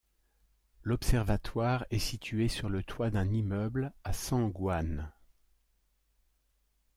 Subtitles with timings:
[0.81, 5.11] L'observatoire est situé sur le toit d'un immeuble à San Ġwann.